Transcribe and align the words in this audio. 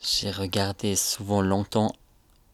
J'ai 0.00 0.30
regardé 0.30 0.96
souvent 0.96 1.42
longtemps 1.42 1.92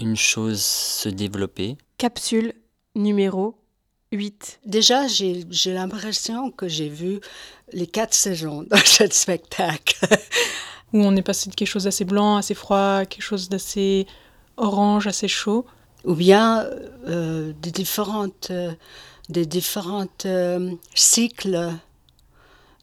une 0.01 0.17
chose 0.17 0.61
se 0.63 1.09
développer. 1.09 1.77
Capsule 1.97 2.55
numéro 2.97 3.55
8. 4.11 4.61
Déjà, 4.67 5.07
j'ai 5.07 5.45
j'ai 5.51 5.73
l'impression 5.73 6.51
que 6.51 6.67
j'ai 6.67 6.89
vu 6.89 7.21
les 7.73 7.87
quatre 7.87 8.15
saisons 8.15 8.65
dans 8.69 8.77
ce 8.85 9.07
spectacle. 9.11 9.97
où 10.93 10.99
on 10.99 11.15
est 11.15 11.23
passé 11.23 11.49
de 11.49 11.55
quelque 11.55 11.69
chose 11.69 11.85
d'assez 11.85 12.05
blanc, 12.05 12.37
assez 12.37 12.55
froid, 12.55 13.05
quelque 13.05 13.23
chose 13.23 13.49
d'assez 13.49 14.07
orange, 14.57 15.07
assez 15.07 15.29
chaud. 15.29 15.67
Ou 16.05 16.15
bien 16.15 16.67
euh, 17.07 17.53
des 17.63 17.71
différentes, 17.71 18.49
euh, 18.51 18.73
des 19.29 19.47
différentes 19.47 20.27
euh, 20.27 20.73
cycles 20.95 21.71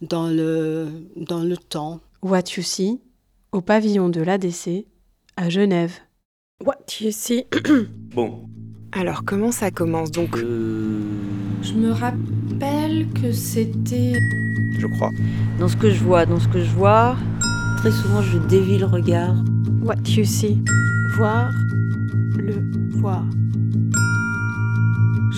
dans 0.01 0.27
le, 0.27 0.89
dans 1.17 1.41
le 1.41 1.57
temps. 1.57 1.99
What 2.21 2.43
You 2.55 2.63
See, 2.63 3.01
au 3.53 3.61
pavillon 3.61 4.09
de 4.09 4.21
l'ADC, 4.21 4.85
à 5.37 5.49
Genève. 5.49 5.93
What 6.65 6.77
You 6.99 7.11
See? 7.11 7.45
Bon, 8.13 8.47
Alors 8.91 9.23
comment 9.25 9.51
ça 9.51 9.71
commence 9.71 10.11
donc? 10.11 10.37
Je 10.37 11.73
me 11.73 11.91
rappelle 11.91 13.07
que 13.13 13.31
c'était. 13.31 14.13
je 14.79 14.87
crois. 14.87 15.09
Dans 15.59 15.67
ce 15.67 15.75
que 15.77 15.89
je 15.89 16.03
vois, 16.03 16.25
dans 16.25 16.39
ce 16.39 16.47
que 16.47 16.59
je 16.63 16.69
vois, 16.71 17.15
très 17.77 17.91
souvent 17.91 18.21
je 18.21 18.37
dévie 18.39 18.77
le 18.77 18.85
regard. 18.85 19.35
What 19.81 19.95
You 20.07 20.25
See, 20.25 20.63
voir 21.15 21.51
le 22.37 22.63
voir. 22.99 23.23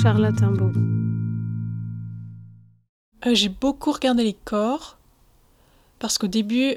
Charlotte 0.01 0.41
Imbeau. 0.41 0.71
Euh, 3.25 3.33
J'ai 3.33 3.49
beaucoup 3.49 3.91
regardé 3.91 4.23
les 4.23 4.37
corps 4.45 4.97
parce 5.99 6.17
qu'au 6.17 6.27
début, 6.27 6.75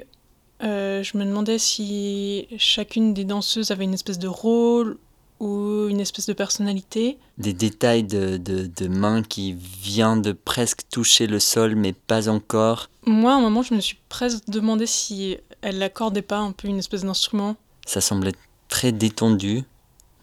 euh, 0.63 1.03
je 1.03 1.17
me 1.17 1.23
demandais 1.25 1.57
si 1.57 2.47
chacune 2.57 3.13
des 3.13 3.23
danseuses 3.25 3.71
avait 3.71 3.83
une 3.85 3.93
espèce 3.93 4.19
de 4.19 4.27
rôle 4.27 4.97
ou 5.39 5.87
une 5.87 6.01
espèce 6.01 6.25
de 6.25 6.33
personnalité. 6.33 7.17
Des 7.37 7.53
détails 7.53 8.03
de, 8.03 8.35
de, 8.37 8.69
de 8.75 8.87
main 8.89 9.23
qui 9.23 9.53
vient 9.53 10.17
de 10.17 10.33
presque 10.33 10.81
toucher 10.91 11.27
le 11.27 11.39
sol 11.39 11.75
mais 11.75 11.93
pas 11.93 12.27
encore. 12.27 12.89
Moi, 13.05 13.31
à 13.31 13.35
un 13.35 13.41
moment, 13.41 13.61
je 13.61 13.73
me 13.73 13.79
suis 13.79 13.97
presque 14.09 14.49
demandé 14.49 14.85
si 14.85 15.37
elle 15.61 15.77
n'accordait 15.77 16.21
pas 16.21 16.39
un 16.39 16.51
peu 16.51 16.67
une 16.67 16.79
espèce 16.79 17.03
d'instrument, 17.03 17.55
Ça 17.85 18.01
semblait 18.01 18.33
très 18.67 18.91
détendu 18.91 19.63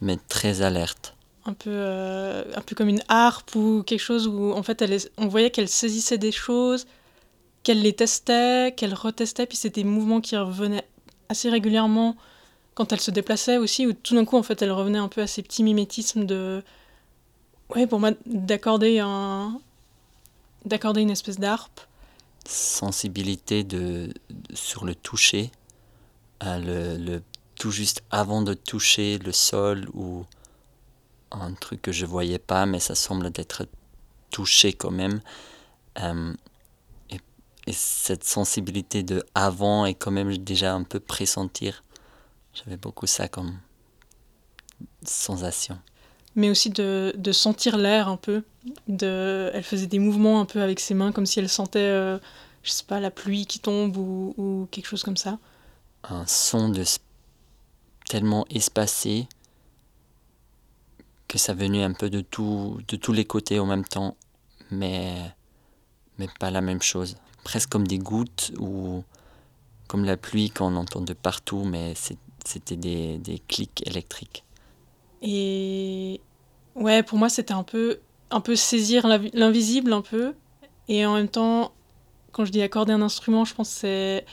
mais 0.02 0.18
très 0.28 0.60
alerte. 0.60 1.14
un 1.46 1.54
peu, 1.54 1.70
euh, 1.72 2.44
un 2.54 2.60
peu 2.60 2.74
comme 2.74 2.88
une 2.88 3.02
harpe 3.08 3.54
ou 3.54 3.82
quelque 3.86 4.00
chose 4.00 4.26
où 4.28 4.52
en 4.52 4.62
fait, 4.62 4.82
elle 4.82 4.98
on 5.16 5.28
voyait 5.28 5.50
qu'elle 5.50 5.68
saisissait 5.68 6.18
des 6.18 6.32
choses, 6.32 6.86
qu'elle 7.66 7.82
les 7.82 7.94
testait, 7.94 8.72
qu'elle 8.76 8.94
retestait, 8.94 9.44
puis 9.44 9.56
c'était 9.56 9.82
des 9.82 9.88
mouvements 9.88 10.20
qui 10.20 10.36
revenaient 10.36 10.86
assez 11.28 11.50
régulièrement 11.50 12.16
quand 12.74 12.92
elle 12.92 13.00
se 13.00 13.10
déplaçait 13.10 13.56
aussi, 13.58 13.88
où 13.88 13.92
tout 13.92 14.14
d'un 14.14 14.24
coup, 14.24 14.36
en 14.36 14.44
fait, 14.44 14.62
elle 14.62 14.70
revenait 14.70 15.00
un 15.00 15.08
peu 15.08 15.20
à 15.20 15.26
ces 15.26 15.42
petits 15.42 15.64
mimétismes 15.64 16.26
de... 16.26 16.62
Ouais, 17.70 17.88
pour 17.88 17.98
moi, 17.98 18.12
d'accorder 18.26 19.00
un... 19.00 19.58
d'accorder 20.64 21.00
une 21.00 21.10
espèce 21.10 21.40
d'harpe. 21.40 21.80
sensibilité 22.46 23.64
de, 23.64 24.12
sur 24.54 24.84
le 24.84 24.94
toucher, 24.94 25.50
euh, 26.44 26.58
le, 26.58 27.04
le- 27.04 27.22
tout 27.56 27.70
juste 27.70 28.02
avant 28.10 28.42
de 28.42 28.54
toucher 28.54 29.18
le 29.18 29.32
sol 29.32 29.88
ou 29.94 30.24
un 31.32 31.54
truc 31.54 31.82
que 31.82 31.92
je 31.92 32.06
voyais 32.06 32.38
pas, 32.38 32.66
mais 32.66 32.80
ça 32.80 32.94
semble 32.94 33.30
d'être 33.30 33.66
touché 34.30 34.72
quand 34.74 34.92
même. 34.92 35.20
Euh, 36.00 36.34
et, 37.66 37.70
et 37.70 37.72
cette 37.72 38.24
sensibilité 38.24 39.02
de 39.02 39.24
avant 39.34 39.86
est 39.86 39.94
quand 39.94 40.10
même 40.10 40.36
déjà 40.38 40.74
un 40.74 40.84
peu 40.84 41.00
pressentir. 41.00 41.84
J'avais 42.54 42.76
beaucoup 42.76 43.06
ça 43.06 43.28
comme 43.28 43.58
sensation. 45.04 45.78
mais 46.34 46.50
aussi 46.50 46.70
de, 46.70 47.12
de 47.16 47.32
sentir 47.32 47.76
l'air 47.78 48.08
un 48.08 48.16
peu. 48.16 48.44
De, 48.88 49.50
elle 49.54 49.62
faisait 49.62 49.86
des 49.86 49.98
mouvements 49.98 50.40
un 50.40 50.44
peu 50.44 50.62
avec 50.62 50.80
ses 50.80 50.94
mains, 50.94 51.12
comme 51.12 51.26
si 51.26 51.38
elle 51.38 51.48
sentait, 51.48 51.78
euh, 51.80 52.18
je 52.62 52.70
sais 52.70 52.84
pas, 52.84 53.00
la 53.00 53.10
pluie 53.10 53.46
qui 53.46 53.60
tombe 53.60 53.96
ou, 53.96 54.34
ou 54.36 54.68
quelque 54.70 54.86
chose 54.86 55.02
comme 55.02 55.16
ça. 55.16 55.38
un 56.04 56.26
son 56.26 56.68
de 56.70 56.84
tellement 58.08 58.46
espacé 58.50 59.28
que 61.28 61.38
ça 61.38 61.54
venait 61.54 61.82
un 61.82 61.92
peu 61.92 62.08
de 62.10 62.20
tout 62.20 62.80
de 62.88 62.96
tous 62.96 63.12
les 63.12 63.24
côtés 63.24 63.58
en 63.58 63.66
même 63.66 63.84
temps 63.84 64.16
mais 64.70 65.16
mais 66.18 66.28
pas 66.38 66.50
la 66.50 66.60
même 66.60 66.82
chose 66.82 67.16
presque 67.48 67.70
comme 67.70 67.86
des 67.86 67.98
gouttes 67.98 68.52
ou 68.58 69.04
comme 69.88 70.04
la 70.04 70.16
pluie 70.16 70.50
qu'on 70.50 70.76
entend 70.76 71.02
de 71.02 71.14
partout 71.14 71.64
mais 71.64 71.94
c'était 72.44 72.76
des, 72.76 73.18
des 73.18 73.40
clics 73.48 73.82
électriques 73.86 74.44
Et 75.22 76.20
ouais, 76.74 77.02
pour 77.02 77.18
moi, 77.18 77.28
c'était 77.28 77.54
un 77.54 77.62
peu, 77.62 78.00
un 78.30 78.40
peu 78.40 78.56
saisir 78.56 79.06
l'invi- 79.06 79.30
l'invisible 79.34 79.92
un 79.92 80.02
peu. 80.02 80.34
Et 80.88 81.04
en 81.06 81.14
même 81.14 81.28
temps, 81.28 81.72
quand 82.32 82.44
je 82.44 82.52
dis 82.52 82.62
accorder 82.62 82.92
un 82.92 83.02
instrument, 83.02 83.44
je 83.44 83.54
pense 83.54 83.70
que 83.70 83.76
c'est 83.80 84.26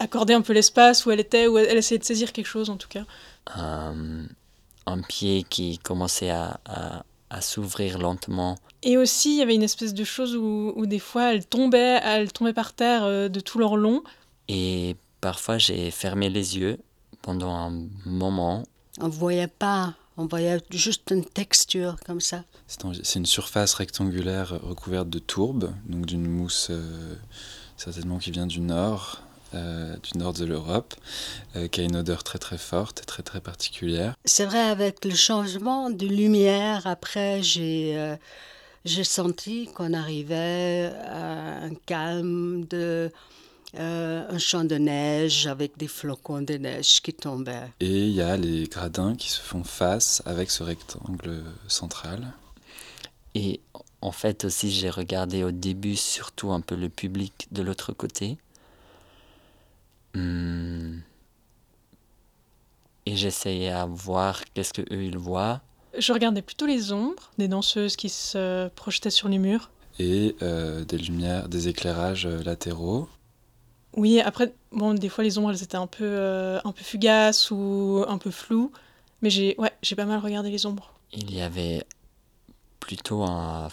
accorder 0.00 0.34
un 0.34 0.42
peu 0.42 0.52
l'espace 0.52 1.06
où 1.06 1.10
elle 1.10 1.20
était, 1.20 1.46
où 1.46 1.58
elle, 1.58 1.76
essayait 1.76 1.98
de 1.98 2.04
saisir 2.04 2.32
quelque 2.32 2.46
chose 2.46 2.70
en 2.70 2.76
tout 2.76 2.88
cas. 2.88 3.04
un, 3.46 4.26
un 4.86 5.02
pied 5.02 5.44
qui 5.44 5.78
commençait 5.78 6.30
à, 6.30 6.60
à, 6.66 7.04
à 7.34 7.40
s'ouvrir 7.40 7.98
lentement 7.98 8.56
Et 8.82 8.96
aussi, 8.96 9.34
il 9.34 9.38
y 9.38 9.42
avait 9.42 9.54
une 9.54 9.62
espèce 9.62 9.92
de 9.94 10.04
chose 10.04 10.36
où, 10.36 10.72
où 10.76 10.86
des 10.86 10.98
fois, 10.98 11.32
elle 11.34 11.44
tombait, 11.46 12.00
elle 12.02 12.32
tombait 12.32 12.52
par 12.52 12.72
terre 12.72 13.04
euh, 13.04 13.28
de 13.28 13.40
tout 13.40 13.58
leur 13.58 13.76
long. 13.76 14.02
et 14.48 14.96
parfois 15.20 15.56
j'ai 15.58 15.90
fermé 15.90 16.28
les 16.28 16.58
yeux 16.58 16.78
pendant 17.22 17.54
un 17.54 17.72
moment 18.04 18.62
On 19.00 19.08
voyait 19.08 19.48
pas, 19.48 19.94
on 20.18 20.26
voyait 20.26 20.58
juste 20.70 21.10
une 21.10 21.24
texture 21.24 21.96
comme 22.06 22.20
ça. 22.20 22.44
C'est 22.66 22.84
un- 22.84 22.92
c'est 23.02 23.18
une 23.18 23.26
surface 23.26 23.72
rectangulaire 23.74 24.50
recouverte 24.62 25.08
de 25.08 25.18
tourbe, 25.18 25.72
donc 25.88 26.04
d'une 26.06 26.26
mousse 26.28 26.68
euh, 26.70 27.14
certainement 27.78 28.18
qui 28.18 28.30
vient 28.30 28.46
du 28.46 28.60
nord, 28.60 29.22
euh, 29.54 29.96
du 29.96 30.18
nord 30.18 30.32
de 30.32 30.44
l'Europe, 30.44 30.94
euh, 31.56 31.68
qui 31.68 31.80
a 31.80 31.84
une 31.84 31.96
odeur 31.96 32.24
très 32.24 32.38
très 32.38 32.58
forte 32.58 33.00
et 33.00 33.04
très 33.04 33.22
très 33.22 33.40
particulière. 33.40 34.14
C'est 34.24 34.44
vrai, 34.44 34.60
avec 34.60 35.04
le 35.04 35.14
changement 35.14 35.90
de 35.90 36.06
lumière, 36.06 36.86
après, 36.86 37.42
j'ai 37.42 37.96
euh, 37.96 38.16
j'ai 38.84 39.04
senti 39.04 39.66
qu'on 39.74 39.94
arrivait 39.94 40.92
à 41.06 41.64
un 41.64 41.74
calme 41.86 42.66
de 42.66 43.10
euh, 43.76 44.24
un 44.28 44.38
champ 44.38 44.62
de 44.62 44.76
neige 44.76 45.48
avec 45.48 45.76
des 45.76 45.88
flocons 45.88 46.42
de 46.42 46.54
neige 46.54 47.00
qui 47.02 47.12
tombaient. 47.12 47.70
Et 47.80 48.06
il 48.06 48.12
y 48.12 48.20
a 48.20 48.36
les 48.36 48.68
gradins 48.68 49.16
qui 49.16 49.30
se 49.30 49.40
font 49.40 49.64
face 49.64 50.22
avec 50.26 50.50
ce 50.50 50.62
rectangle 50.62 51.42
central. 51.66 52.32
Et 53.34 53.60
en 54.00 54.12
fait 54.12 54.44
aussi, 54.44 54.70
j'ai 54.70 54.90
regardé 54.90 55.42
au 55.42 55.50
début 55.50 55.96
surtout 55.96 56.52
un 56.52 56.60
peu 56.60 56.76
le 56.76 56.88
public 56.88 57.48
de 57.50 57.62
l'autre 57.62 57.92
côté. 57.92 58.36
Hmm. 60.14 60.98
Et 63.06 63.16
j'essayais 63.16 63.70
à 63.70 63.84
voir 63.86 64.42
qu'est-ce 64.54 64.72
que 64.72 64.82
eux 64.94 65.04
ils 65.04 65.18
voient. 65.18 65.60
Je 65.98 66.12
regardais 66.12 66.42
plutôt 66.42 66.66
les 66.66 66.92
ombres 66.92 67.30
des 67.38 67.48
danseuses 67.48 67.96
qui 67.96 68.08
se 68.08 68.68
projetaient 68.70 69.10
sur 69.10 69.28
les 69.28 69.38
murs. 69.38 69.70
et 69.98 70.34
euh, 70.42 70.84
des 70.84 70.98
lumières, 70.98 71.48
des 71.48 71.68
éclairages 71.68 72.26
euh, 72.26 72.42
latéraux. 72.42 73.08
Oui, 73.96 74.20
après, 74.20 74.52
bon, 74.72 74.94
des 74.94 75.08
fois 75.08 75.22
les 75.22 75.38
ombres 75.38 75.50
elles 75.52 75.62
étaient 75.62 75.76
un 75.76 75.86
peu, 75.86 76.04
euh, 76.04 76.58
un 76.64 76.72
peu 76.72 76.82
fugaces 76.82 77.50
ou 77.52 78.04
un 78.08 78.18
peu 78.18 78.30
floues. 78.32 78.72
Mais 79.22 79.30
j'ai 79.30 79.54
ouais, 79.58 79.70
j'ai 79.82 79.94
pas 79.94 80.04
mal 80.04 80.18
regardé 80.20 80.50
les 80.50 80.66
ombres. 80.66 80.92
Il 81.12 81.32
y 81.32 81.40
avait 81.40 81.84
plutôt 82.80 83.22
un, 83.22 83.68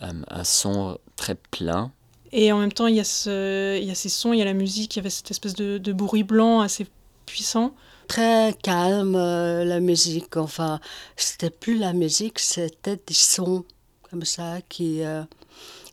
un, 0.00 0.16
un 0.28 0.44
son 0.44 0.98
très 1.16 1.34
plein. 1.36 1.90
Et 2.32 2.52
en 2.52 2.58
même 2.58 2.72
temps, 2.72 2.86
il 2.86 2.94
y, 2.96 3.00
a 3.00 3.78
y 3.78 3.90
a 3.90 3.94
ces 3.94 4.08
sons, 4.08 4.32
il 4.32 4.38
y 4.38 4.42
a 4.42 4.44
la 4.44 4.54
musique, 4.54 4.94
il 4.96 4.98
y 4.98 5.00
avait 5.00 5.10
cette 5.10 5.30
espèce 5.30 5.54
de, 5.54 5.78
de 5.78 5.92
bruit 5.92 6.22
blanc 6.22 6.60
assez 6.60 6.86
puissant. 7.26 7.74
Très 8.08 8.54
calme, 8.62 9.14
euh, 9.16 9.64
la 9.64 9.80
musique. 9.80 10.36
Enfin, 10.36 10.80
c'était 11.16 11.50
plus 11.50 11.78
la 11.78 11.92
musique, 11.92 12.38
c'était 12.38 12.96
des 13.06 13.14
sons 13.14 13.64
comme 14.10 14.24
ça 14.24 14.60
qui. 14.68 15.02
euh, 15.02 15.22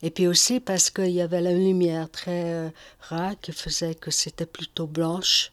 Et 0.04 0.12
puis 0.12 0.28
aussi 0.28 0.60
parce 0.60 0.90
qu'il 0.90 1.12
y 1.12 1.22
avait 1.22 1.42
la 1.42 1.54
lumière 1.54 2.10
très 2.10 2.54
euh, 2.54 2.70
rare 3.02 3.40
qui 3.42 3.52
faisait 3.52 3.96
que 3.96 4.12
c'était 4.12 4.46
plutôt 4.48 4.88
blanche. 4.88 5.52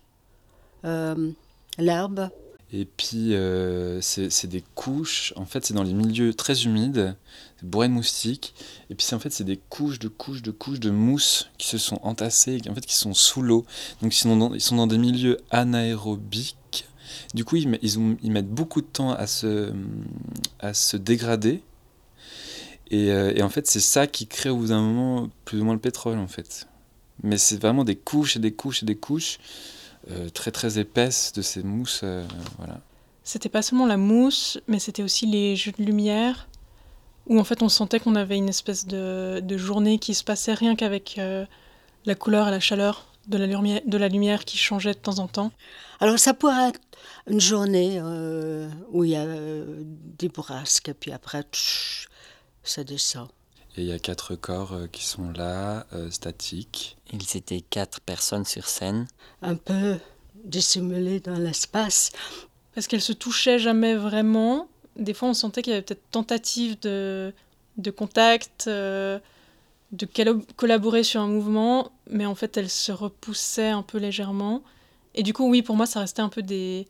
L'herbe. 1.79 2.31
Et 2.77 2.87
puis, 2.87 3.35
euh, 3.35 4.01
c'est 4.01 4.49
des 4.49 4.65
couches, 4.75 5.33
en 5.37 5.45
fait, 5.45 5.65
c'est 5.65 5.75
dans 5.75 5.85
les 5.85 5.95
milieux 5.95 6.35
très 6.35 6.65
humides, 6.65 7.17
bourré 7.63 7.87
de 7.87 7.93
moustiques. 7.93 8.53
Et 8.91 8.97
puis, 8.97 9.07
en 9.13 9.21
fait, 9.21 9.31
c'est 9.31 9.45
des 9.45 9.59
couches 9.59 10.01
de 10.01 10.09
couches 10.09 10.43
de 10.43 10.51
couches 10.51 10.81
de 10.81 10.91
mousse 10.91 11.51
qui 11.57 11.69
se 11.69 11.79
sont 11.79 12.01
entassées, 12.03 12.61
en 12.69 12.75
fait, 12.75 12.85
qui 12.85 12.97
sont 12.97 13.15
sous 13.15 13.43
l'eau. 13.43 13.65
Donc, 14.03 14.13
ils 14.13 14.19
sont, 14.19 14.37
dans, 14.37 14.55
ils 14.55 14.61
sont 14.61 14.75
dans 14.75 14.89
des 14.89 14.99
milieux 14.99 15.39
anaérobiques. 15.53 16.89
Du 17.33 17.45
coup, 17.45 17.55
ils, 17.55 17.69
mettent 17.69 18.51
beaucoup 18.51 18.81
de 18.81 18.89
temps 18.89 19.13
à 19.13 19.29
se, 19.29 19.73
à 20.59 20.75
se 20.75 20.97
dégrader. 20.97 21.63
Et, 22.91 23.13
euh, 23.13 23.33
et 23.37 23.43
en 23.45 23.51
fait, 23.51 23.69
c'est 23.69 23.79
ça 23.79 24.09
qui 24.09 24.27
crée 24.27 24.51
au 24.51 24.57
bout 24.57 24.69
d'un 24.69 24.83
moment 24.83 25.31
plus 25.45 25.61
ou 25.61 25.65
moins 25.65 25.75
le 25.75 25.81
pétrole, 25.81 26.19
en 26.19 26.27
fait. 26.27 26.67
Mais 27.23 27.39
c'est 27.39 27.61
vraiment 27.61 27.85
des 27.85 27.95
couches 27.95 28.35
et 28.35 28.41
des 28.41 28.53
couches 28.53 28.83
et 28.83 28.87
des 28.87 28.97
couches 28.97 29.39
très 30.33 30.51
très 30.51 30.79
épaisse 30.79 31.33
de 31.33 31.43
ces 31.43 31.63
mousses. 31.63 32.01
euh, 32.03 32.25
voilà. 32.59 32.81
C'était 33.23 33.49
pas 33.49 33.63
seulement 33.63 33.87
la 33.87 33.97
mousse, 33.97 34.59
mais 34.69 34.79
c'était 34.79 35.03
aussi 35.03 35.27
les 35.27 35.57
jeux 35.57 35.73
de 35.73 35.83
lumière, 35.83 36.47
où 37.27 37.41
en 37.41 37.45
fait 37.45 37.63
on 37.63 37.71
sentait 37.71 37.99
qu'on 37.99 38.17
avait 38.17 38.37
une 38.37 38.51
espèce 38.51 38.87
de, 38.87 39.41
de 39.41 39.57
journée 39.57 39.99
qui 39.99 40.15
se 40.15 40.23
passait 40.23 40.53
rien 40.53 40.77
qu'avec 40.77 41.17
euh, 41.19 41.47
la 42.05 42.15
couleur 42.15 42.49
et 42.49 42.51
la 42.51 42.61
chaleur 42.61 43.07
de 43.29 43.39
la, 43.39 43.47
lumière, 43.47 43.81
de 43.87 43.97
la 43.97 44.09
lumière 44.09 44.45
qui 44.45 44.59
changeait 44.59 44.93
de 44.93 44.99
temps 44.99 45.19
en 45.19 45.29
temps. 45.29 45.53
Alors 46.01 46.19
ça 46.19 46.35
pourrait 46.35 46.69
être 46.69 46.81
une 47.27 47.41
journée 47.41 47.99
euh, 47.99 48.69
où 48.91 49.05
il 49.05 49.11
y 49.11 49.17
a 49.17 49.23
euh, 49.23 49.83
des 50.19 50.29
bourrasques, 50.29 50.91
et 50.91 50.95
puis 50.95 51.13
après, 51.13 51.43
tch, 51.45 52.09
ça 52.63 52.85
descend. 52.85 53.29
Et 53.77 53.83
il 53.83 53.89
y 53.89 53.93
a 53.93 53.99
quatre 53.99 54.37
corps 54.37 54.73
euh, 54.73 54.87
qui 54.87 55.05
sont 55.05 55.33
là, 55.33 55.87
euh, 55.93 56.11
statiques. 56.11 56.97
Ils 57.13 57.37
étaient 57.37 57.61
quatre 57.61 58.01
personnes 58.01 58.45
sur 58.45 58.67
scène. 58.67 59.07
Un 59.43 59.57
peu 59.57 59.99
dissimulé 60.45 61.21
dans 61.21 61.39
l'espace. 61.39 62.13
Parce 62.75 62.87
qu'elles 62.87 63.01
se 63.01 63.13
touchaient 63.13 63.59
jamais 63.59 63.95
vraiment. 63.95 64.69
Des 64.97 65.15
fois 65.15 65.29
on 65.29 65.35
sentait 65.35 65.63
qu'il 65.63 65.73
y 65.73 65.75
avait 65.75 65.83
peut-être 65.83 66.11
tentative 66.11 66.79
de, 66.81 67.33
de 67.79 67.91
contact, 67.91 68.67
euh, 68.69 69.19
de 69.91 70.07
collaborer 70.57 71.03
sur 71.03 71.21
un 71.21 71.29
mouvement, 71.29 71.91
mais 72.09 72.27
en 72.27 72.35
fait 72.35 72.57
elles 72.57 72.71
se 72.71 72.93
repoussaient 72.93 73.71
un 73.71 73.83
peu 73.83 73.99
légèrement. 73.99 74.63
Et 75.15 75.23
du 75.23 75.33
coup 75.33 75.49
oui, 75.49 75.63
pour 75.63 75.77
moi 75.77 75.87
ça 75.87 76.01
restait 76.01 76.23
un 76.23 76.29
peu 76.29 76.43
des, 76.43 76.87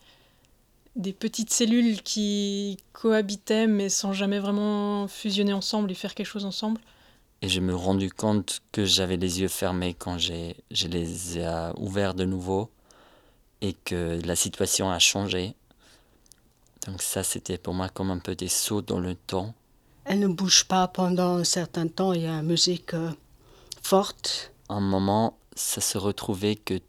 des 0.97 1.13
petites 1.13 1.53
cellules 1.53 2.03
qui 2.03 2.79
cohabitaient 2.93 3.67
mais 3.67 3.89
sans 3.89 4.13
jamais 4.13 4.39
vraiment 4.39 5.09
fusionner 5.09 5.53
ensemble 5.53 5.91
et 5.91 5.95
faire 5.95 6.15
quelque 6.15 6.27
chose 6.27 6.45
ensemble. 6.45 6.81
Et 7.43 7.49
je 7.49 7.61
me 7.61 7.75
rendu 7.75 8.11
compte 8.11 8.63
que 8.73 8.85
j'avais 8.85 9.17
les 9.17 9.41
yeux 9.41 9.49
fermés 9.49 9.95
quand 9.95 10.19
j'ai, 10.19 10.57
je 10.71 10.89
les 10.89 11.39
ai 11.39 11.71
ouverts 11.77 12.15
de 12.15 12.25
nouveau 12.25 12.71
et 13.61 13.75
que 13.85 14.21
la 14.25 14.37
situation 14.37 14.91
a 14.91 14.99
changé. 14.99 15.55
Donc 16.87 17.03
ça, 17.03 17.23
c'était 17.23 17.59
pour 17.59 17.75
moi 17.75 17.89
comme 17.89 18.11
un 18.11 18.19
peu 18.19 18.35
des 18.35 18.49
sauts 18.49 18.83
dans 18.83 19.01
le 19.01 19.15
temps. 19.15 19.55
Elle 20.05 20.21
ne 20.21 20.29
bouge 20.29 20.65
pas 20.65 20.87
pendant 20.89 21.37
un 21.37 21.45
certain 21.45 21.89
temps. 21.89 22.13
Il 22.13 22.23
y 22.23 22.27
a 22.27 22.33
une 22.33 22.47
musique 22.47 22.95
euh, 22.95 23.11
forte. 23.83 24.53
Un 24.69 24.81
moment, 24.81 25.39
ça 25.57 25.81
se 25.81 25.97
retrouvait 25.97 26.57
que 26.57 26.81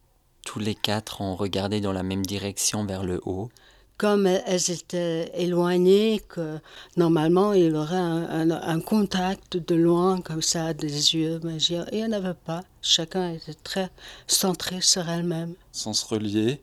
tous 0.44 0.58
les 0.58 0.74
quatre 0.74 1.22
ont 1.22 1.34
regardé 1.34 1.80
dans 1.80 1.92
la 1.92 2.02
même 2.02 2.24
direction 2.24 2.84
vers 2.84 3.04
le 3.04 3.20
haut. 3.24 3.50
Comme 3.98 4.26
elles- 4.26 4.70
étaient 4.70 5.30
éloignées, 5.34 6.20
que 6.28 6.58
normalement 6.98 7.54
il 7.54 7.64
y 7.66 7.72
aurait 7.72 7.96
un, 7.96 8.50
un- 8.50 8.50
un 8.50 8.80
contact 8.80 9.56
de 9.56 9.74
loin, 9.74 10.20
comme 10.20 10.42
ça, 10.42 10.74
des 10.74 11.14
yeux. 11.14 11.40
Mais 11.44 11.56
il 11.56 11.86
n'y 11.92 12.04
en 12.04 12.12
avait 12.12 12.34
pas. 12.34 12.62
Chacun 12.82 13.32
était 13.32 13.54
très 13.54 13.90
centré 14.26 14.80
sur 14.82 15.08
elle-même. 15.08 15.54
sans 15.72 15.94
se 15.94 16.04
relier, 16.06 16.60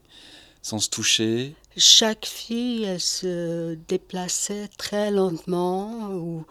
sans 0.61 0.77
se 0.79 0.89
toucher. 0.89 1.55
Chaque 1.75 2.27
fille, 2.27 2.83
elle 2.83 2.99
se 2.99 3.75
déplaçait 3.87 4.67
très 4.77 5.09
lentement 5.09 6.11
ou 6.13 6.45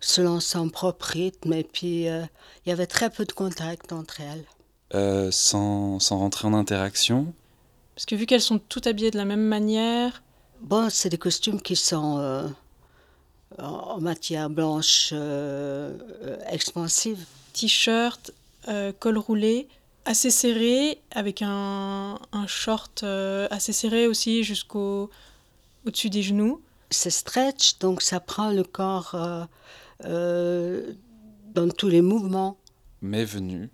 selon 0.00 0.40
son 0.40 0.68
propre 0.68 1.06
rythme. 1.06 1.54
Et 1.54 1.64
puis, 1.64 2.08
euh, 2.08 2.24
il 2.64 2.68
y 2.68 2.72
avait 2.72 2.86
très 2.86 3.08
peu 3.08 3.24
de 3.24 3.32
contact 3.32 3.92
entre 3.92 4.20
elles. 4.20 4.44
euh, 4.94 5.30
sans, 5.32 5.98
sans 5.98 6.18
rentrer 6.18 6.46
en 6.46 6.54
interaction. 6.54 7.32
Parce 7.94 8.04
que 8.06 8.14
vu 8.14 8.26
qu'elles 8.26 8.42
sont 8.42 8.58
toutes 8.58 8.86
habillées 8.86 9.10
de 9.10 9.16
la 9.16 9.24
même 9.24 9.40
manière, 9.42 10.22
Bon, 10.60 10.88
c'est 10.90 11.08
des 11.10 11.18
costumes 11.18 11.60
qui 11.60 11.76
sont 11.76 12.18
euh, 12.18 12.48
en 13.58 14.00
matière 14.00 14.50
blanche 14.50 15.10
euh, 15.12 15.96
euh, 16.22 16.36
expansive. 16.50 17.24
t-shirt, 17.52 18.32
euh, 18.68 18.92
col 18.98 19.18
roulé, 19.18 19.68
assez 20.04 20.30
serré, 20.30 21.00
avec 21.12 21.42
un, 21.42 22.18
un 22.32 22.46
short 22.46 23.02
euh, 23.02 23.46
assez 23.50 23.72
serré 23.72 24.06
aussi 24.06 24.42
jusqu'au 24.44 25.10
au-dessus 25.86 26.10
des 26.10 26.22
genoux. 26.22 26.60
C'est 26.90 27.10
stretch, 27.10 27.78
donc 27.78 28.02
ça 28.02 28.20
prend 28.20 28.50
le 28.50 28.62
corps 28.64 29.12
euh, 29.14 29.44
euh, 30.04 30.92
dans 31.54 31.68
tous 31.68 31.88
les 31.88 32.02
mouvements. 32.02 32.58
m'est 33.02 33.24
venue 33.24 33.70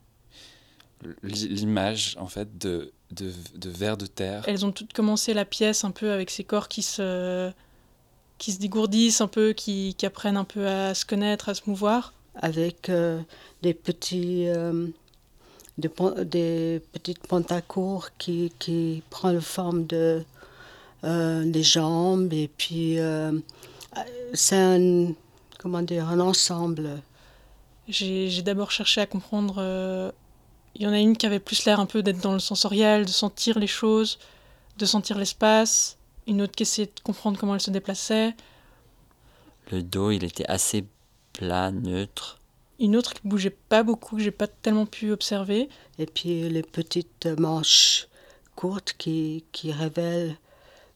l'i- 1.23 1.49
l'image 1.49 2.17
en 2.19 2.27
fait 2.27 2.57
de, 2.59 2.93
de, 3.13 3.33
de 3.55 3.71
vers 3.71 3.97
de 3.97 4.07
terre. 4.07 4.43
Elles 4.47 4.65
ont 4.65 4.73
toutes 4.73 4.93
commencé 4.93 5.35
la 5.35 5.45
pièce 5.45 5.85
un 5.85 5.91
peu 5.91 6.11
avec 6.13 6.31
ces 6.31 6.45
corps 6.45 6.69
qui 6.69 6.83
se, 6.83 7.51
qui 8.39 8.53
se 8.53 8.59
dégourdissent 8.59 9.21
un 9.21 9.29
peu, 9.29 9.53
qui, 9.53 9.95
qui 9.97 10.07
apprennent 10.07 10.37
un 10.37 10.45
peu 10.45 10.67
à 10.67 10.95
se 10.95 11.05
connaître, 11.05 11.49
à 11.49 11.55
se 11.55 11.63
mouvoir. 11.67 12.13
avec 12.35 12.89
euh, 12.89 13.21
des 13.63 13.75
petits 13.75 14.49
euh, 14.49 14.87
des, 15.79 15.89
petites 16.93 17.27
pantacours 17.27 18.09
qui 18.19 18.53
qui 18.59 19.03
prend 19.11 19.33
la 19.33 19.41
forme 19.41 19.87
de 19.87 20.25
euh, 21.05 21.45
des 21.45 21.63
jambes 21.63 22.33
et 22.33 22.49
puis 22.57 22.99
euh, 22.99 23.33
c'est 24.33 24.57
un 24.57 25.13
comment 25.59 25.83
dire 25.83 26.09
un 26.09 26.21
ensemble 26.21 27.03
J'ai 27.89 28.29
j'ai 28.29 28.43
d'abord 28.43 28.71
cherché 28.71 29.01
à 29.01 29.07
comprendre. 29.07 30.13
Il 30.75 30.83
y 30.83 30.87
en 30.87 30.93
a 30.93 30.99
une 30.99 31.17
qui 31.17 31.27
avait 31.27 31.41
plus 31.41 31.65
l'air 31.65 31.81
un 31.81 31.87
peu 31.87 32.03
d'être 32.03 32.21
dans 32.21 32.33
le 32.33 32.39
sensoriel, 32.39 33.05
de 33.05 33.11
sentir 33.11 33.59
les 33.59 33.67
choses, 33.67 34.19
de 34.79 34.87
sentir 34.87 35.19
l'espace. 35.19 35.99
Une 36.27 36.41
autre 36.43 36.53
qui 36.53 36.63
essayait 36.63 36.87
de 36.87 37.01
comprendre 37.03 37.39
comment 37.39 37.55
elle 37.55 37.61
se 37.61 37.71
déplaçait. 37.71 38.35
Le 39.71 39.83
dos, 39.83 40.11
il 40.11 40.25
était 40.25 40.47
assez 40.47 40.85
plat, 41.33 41.71
neutre. 41.71 42.41
Une 42.79 42.97
autre 42.97 43.15
qui 43.15 43.21
bougeait 43.25 43.51
pas 43.51 43.83
beaucoup, 43.83 44.17
que 44.17 44.23
j'ai 44.23 44.31
pas 44.31 44.47
tellement 44.47 44.87
pu 44.87 45.13
observer. 45.13 45.69
et 45.99 46.07
puis 46.07 46.49
les 46.49 46.63
petites 46.63 47.27
manches 47.39 48.09
courtes 48.57 48.95
qui 48.99 49.45
qui 49.53 49.73
révèlent 49.73 50.37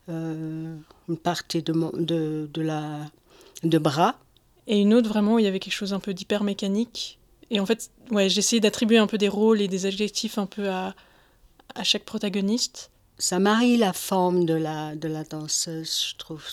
euh, 0.08 0.76
une 1.08 1.16
partie 1.16 1.62
de 1.62 1.72
de 2.02 2.48
de 2.52 2.62
la 2.62 3.06
de 3.62 3.78
bras 3.78 4.18
Et 4.66 4.80
une 4.80 4.94
autre 4.94 5.08
vraiment 5.08 5.34
où 5.34 5.38
il 5.38 5.44
y 5.44 5.48
avait 5.48 5.60
quelque 5.60 5.72
chose 5.72 5.94
un 5.94 6.00
peu 6.00 6.12
d'hyper 6.14 6.44
mécanique. 6.44 7.18
Et 7.50 7.60
en 7.60 7.66
fait, 7.66 7.90
ouais, 8.10 8.28
j'ai 8.28 8.38
essayé 8.40 8.60
d'attribuer 8.60 8.98
un 8.98 9.06
peu 9.06 9.18
des 9.18 9.28
rôles 9.28 9.60
et 9.60 9.68
des 9.68 9.86
adjectifs 9.86 10.38
un 10.38 10.46
peu 10.46 10.68
à, 10.68 10.94
à 11.74 11.84
chaque 11.84 12.04
protagoniste. 12.04 12.90
ça 13.18 13.38
marie 13.38 13.76
la 13.76 13.92
forme 13.92 14.44
de 14.46 14.54
la 14.54 14.94
de 14.96 15.08
la 15.08 15.24
danseuse 15.24 16.10
je 16.10 16.16
trouve 16.16 16.44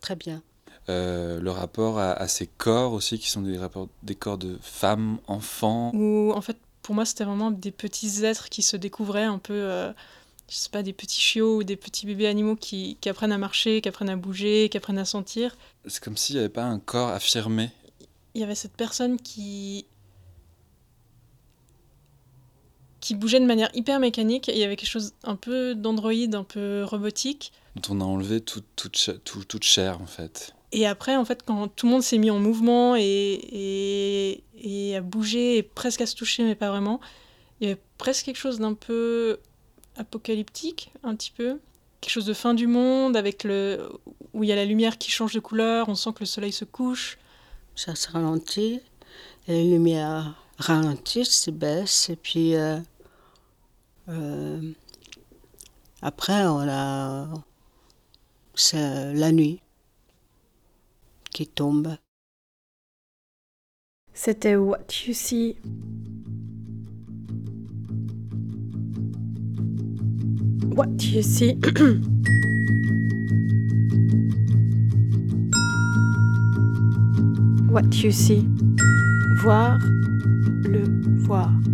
très 0.00 0.16
bien 0.16 0.42
Euh, 0.88 1.38
le 1.40 1.50
rapport 1.50 1.98
à, 1.98 2.12
à 2.12 2.28
ces 2.28 2.46
corps 2.46 2.94
aussi, 2.94 3.18
qui 3.18 3.28
sont 3.28 3.42
des, 3.42 3.58
rapports, 3.58 3.88
des 4.02 4.14
corps 4.14 4.38
de 4.38 4.56
femmes, 4.62 5.18
enfants. 5.26 5.90
Où 5.94 6.32
en 6.34 6.40
fait, 6.40 6.56
pour 6.80 6.94
moi, 6.94 7.04
c'était 7.04 7.24
vraiment 7.24 7.50
des 7.50 7.72
petits 7.72 8.24
êtres 8.24 8.48
qui 8.48 8.62
se 8.62 8.74
découvraient 8.78 9.24
un 9.24 9.36
peu, 9.38 9.52
euh, 9.52 9.92
je 10.48 10.56
sais 10.56 10.70
pas, 10.70 10.82
des 10.82 10.94
petits 10.94 11.20
chiots 11.20 11.56
ou 11.58 11.62
des 11.62 11.76
petits 11.76 12.06
bébés 12.06 12.26
animaux 12.26 12.56
qui, 12.56 12.96
qui 13.02 13.10
apprennent 13.10 13.32
à 13.32 13.36
marcher, 13.38 13.82
qui 13.82 13.88
apprennent 13.90 14.08
à 14.08 14.16
bouger, 14.16 14.70
qui 14.70 14.78
apprennent 14.78 14.98
à 14.98 15.04
sentir. 15.04 15.58
C'est 15.86 16.02
comme 16.02 16.16
s'il 16.16 16.36
n'y 16.36 16.40
avait 16.40 16.48
pas 16.48 16.64
un 16.64 16.78
corps 16.78 17.10
affirmé. 17.10 17.68
il 18.34 18.40
y 18.40 18.44
avait 18.44 18.54
cette 18.54 18.76
personne 18.76 19.18
qui 19.20 19.84
qui 23.00 23.14
bougeait 23.14 23.40
de 23.40 23.46
manière 23.46 23.70
hyper 23.74 24.00
mécanique 24.00 24.48
et 24.48 24.52
il 24.52 24.58
y 24.58 24.64
avait 24.64 24.76
quelque 24.76 24.90
chose 24.90 25.12
un 25.24 25.36
peu 25.36 25.74
d'androïde, 25.74 26.34
un 26.34 26.44
peu 26.44 26.84
robotique. 26.84 27.52
dont 27.76 27.96
on 27.96 28.00
a 28.00 28.04
enlevé 28.04 28.40
toute, 28.40 28.64
toute, 28.76 29.46
toute 29.46 29.62
chair 29.64 30.00
en 30.00 30.06
fait. 30.06 30.54
Et 30.72 30.86
après, 30.86 31.16
en 31.16 31.24
fait, 31.24 31.42
quand 31.44 31.68
tout 31.68 31.86
le 31.86 31.92
monde 31.92 32.02
s'est 32.02 32.18
mis 32.18 32.30
en 32.30 32.38
mouvement 32.38 32.94
et, 32.94 33.02
et, 33.02 34.44
et 34.58 34.96
à 34.96 35.00
bouger 35.00 35.56
et 35.56 35.62
presque 35.62 36.02
à 36.02 36.06
se 36.06 36.14
toucher, 36.14 36.42
mais 36.42 36.54
pas 36.54 36.68
vraiment, 36.70 37.00
il 37.60 37.68
y 37.68 37.70
avait 37.70 37.80
presque 37.96 38.26
quelque 38.26 38.36
chose 38.36 38.58
d'un 38.58 38.74
peu 38.74 39.38
apocalyptique, 39.96 40.92
un 41.02 41.14
petit 41.14 41.32
peu. 41.34 41.58
Quelque 42.00 42.12
chose 42.12 42.26
de 42.26 42.34
fin 42.34 42.54
du 42.54 42.66
monde, 42.66 43.16
avec 43.16 43.44
le 43.44 43.88
où 44.34 44.44
il 44.44 44.50
y 44.50 44.52
a 44.52 44.56
la 44.56 44.66
lumière 44.66 44.98
qui 44.98 45.10
change 45.10 45.32
de 45.32 45.40
couleur, 45.40 45.88
on 45.88 45.94
sent 45.94 46.10
que 46.14 46.20
le 46.20 46.26
soleil 46.26 46.52
se 46.52 46.64
couche. 46.64 47.18
ça 47.74 47.94
se 47.94 48.10
ralentit, 48.10 48.80
et 49.48 49.52
les 49.52 49.70
lumières 49.70 50.34
ralentissent, 50.58 51.42
se 51.42 51.50
baissent, 51.50 52.10
et 52.10 52.16
puis 52.16 52.54
euh, 52.54 52.78
euh, 54.08 54.72
après, 56.02 56.44
on 56.46 56.68
a, 56.68 57.28
c'est 58.54 59.14
la 59.14 59.32
nuit 59.32 59.60
qui 61.32 61.46
tombe. 61.46 61.96
C'était 64.14 64.56
What 64.56 64.86
You 65.06 65.14
See. 65.14 65.56
What 70.74 70.86
You 71.02 71.22
See. 71.22 71.56
What 77.70 77.94
You 78.02 78.10
See. 78.10 78.44
Voir 79.42 79.78
le 81.28 81.34
voir. 81.34 81.67